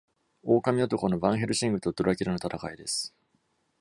[0.43, 3.13] 狼男のヴァンヘルシングとドラキュラの戦いです。